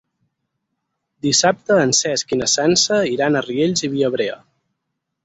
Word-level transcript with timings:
Dissabte 1.27 1.77
en 1.81 1.93
Cesc 1.97 2.33
i 2.37 2.39
na 2.39 2.47
Sança 2.53 2.97
iran 3.17 3.39
a 3.39 3.45
Riells 3.49 3.85
i 3.89 3.91
Viabrea. 3.93 4.39